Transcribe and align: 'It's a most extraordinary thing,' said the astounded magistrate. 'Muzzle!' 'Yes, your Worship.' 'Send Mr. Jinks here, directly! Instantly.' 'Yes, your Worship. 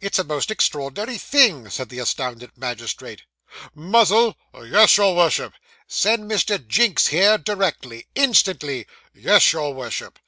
'It's 0.00 0.20
a 0.20 0.22
most 0.22 0.52
extraordinary 0.52 1.18
thing,' 1.18 1.68
said 1.68 1.88
the 1.88 1.98
astounded 1.98 2.52
magistrate. 2.56 3.22
'Muzzle!' 3.74 4.36
'Yes, 4.54 4.96
your 4.96 5.16
Worship.' 5.16 5.52
'Send 5.88 6.30
Mr. 6.30 6.64
Jinks 6.64 7.08
here, 7.08 7.38
directly! 7.38 8.06
Instantly.' 8.14 8.86
'Yes, 9.12 9.52
your 9.52 9.74
Worship. 9.74 10.20